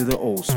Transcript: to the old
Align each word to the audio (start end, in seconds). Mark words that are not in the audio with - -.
to 0.00 0.06
the 0.06 0.16
old 0.16 0.49